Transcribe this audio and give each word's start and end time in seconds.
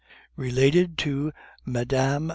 _Related 0.35 0.97
to 0.97 1.31
Mme. 1.63 2.29